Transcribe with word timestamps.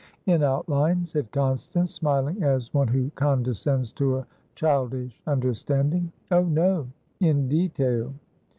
"In 0.25 0.41
outline," 0.41 1.05
said 1.05 1.29
Constance, 1.31 1.93
smiling 1.93 2.41
as 2.41 2.73
one 2.73 2.87
who 2.87 3.11
condescends 3.11 3.91
to 3.91 4.17
a 4.17 4.27
childish 4.55 5.21
understanding. 5.27 6.11
"Oh 6.31 6.41
no, 6.45 6.87
in 7.19 7.47
detail." 7.47 8.11